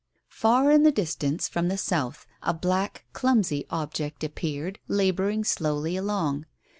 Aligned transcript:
Far 0.31 0.71
in 0.71 0.81
the 0.81 0.91
distance, 0.91 1.47
from 1.47 1.67
the 1.67 1.77
south, 1.77 2.25
a 2.41 2.55
black 2.55 3.05
clumsy 3.13 3.67
object 3.69 4.23
appeared, 4.23 4.79
labouring 4.87 5.43
slowly 5.43 5.95
along. 5.95 6.47